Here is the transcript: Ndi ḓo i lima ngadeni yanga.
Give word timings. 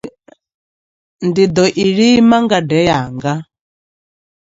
Ndi 1.27 1.43
ḓo 1.55 1.65
i 1.83 1.85
lima 1.97 2.37
ngadeni 2.43 2.87
yanga. 2.87 3.33